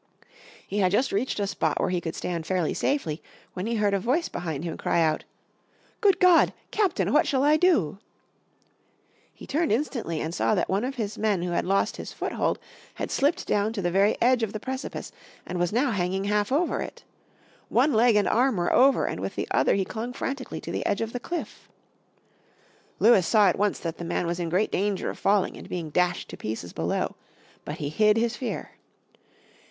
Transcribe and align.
He 0.67 0.79
had 0.79 0.91
just 0.91 1.11
reached 1.11 1.39
a 1.39 1.45
spot 1.45 1.79
where 1.79 1.91
he 1.91 2.01
could 2.01 2.15
stand 2.15 2.47
fairly 2.47 2.73
safely 2.73 3.21
when 3.53 3.67
he 3.67 3.75
heard 3.75 3.93
a 3.93 3.99
voice 3.99 4.29
behind 4.29 4.63
him 4.63 4.75
cry 4.75 4.99
out: 4.99 5.25
"Good 6.01 6.19
God! 6.19 6.53
Captain, 6.71 7.13
what 7.13 7.27
shall 7.27 7.43
I 7.43 7.55
do?" 7.55 7.99
He 9.31 9.45
turned 9.45 9.71
instantly 9.71 10.19
and 10.19 10.33
saw 10.33 10.55
that 10.55 10.69
one 10.69 10.83
of 10.83 10.95
his 10.95 11.19
men 11.19 11.43
who 11.43 11.51
had 11.51 11.65
lost 11.65 11.97
his 11.97 12.11
foothold 12.11 12.57
had 12.95 13.11
slipped 13.11 13.45
down 13.45 13.73
to 13.73 13.81
the 13.83 13.91
very 13.91 14.19
edge 14.19 14.41
of 14.41 14.53
the 14.53 14.59
precipice 14.59 15.11
and 15.45 15.59
was 15.59 15.71
now 15.71 15.91
hanging 15.91 16.23
half 16.23 16.51
over 16.51 16.81
it. 16.81 17.03
One 17.69 17.93
leg 17.93 18.15
and 18.15 18.27
arm 18.27 18.57
were 18.57 18.73
over, 18.73 19.05
and 19.05 19.19
with 19.19 19.35
the 19.35 19.47
other 19.51 19.75
he 19.75 19.85
clung 19.85 20.13
frantically 20.13 20.59
to 20.61 20.71
the 20.71 20.83
edge 20.83 21.01
of 21.01 21.13
the 21.13 21.19
cliff. 21.19 21.69
Lewis 22.97 23.27
saw 23.27 23.49
at 23.49 23.59
once 23.59 23.77
that 23.81 23.99
the 23.99 24.03
man 24.03 24.25
was 24.25 24.39
in 24.39 24.49
great 24.49 24.71
danger 24.71 25.11
of 25.11 25.19
falling 25.19 25.55
and 25.57 25.69
being 25.69 25.91
dashed 25.91 26.27
to 26.29 26.37
pieces 26.37 26.73
below. 26.73 27.15
But 27.63 27.77
he 27.77 27.89
hid 27.89 28.17
his 28.17 28.35
fear. 28.35 28.71